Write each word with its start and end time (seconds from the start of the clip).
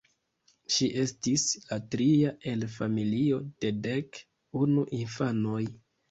Ŝi 0.75 0.85
estis 1.01 1.41
la 1.65 1.75
tria 1.95 2.31
el 2.51 2.65
familio 2.75 3.37
de 3.65 3.71
dek 3.89 4.17
unu 4.63 4.87
infanoj. 5.01 5.61